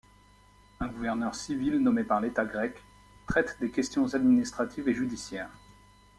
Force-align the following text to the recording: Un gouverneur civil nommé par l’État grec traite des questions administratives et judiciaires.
Un 0.79 0.87
gouverneur 0.87 1.35
civil 1.35 1.77
nommé 1.77 2.03
par 2.03 2.21
l’État 2.21 2.43
grec 2.43 2.83
traite 3.27 3.59
des 3.59 3.69
questions 3.69 4.11
administratives 4.15 4.89
et 4.89 4.95
judiciaires. 4.95 5.51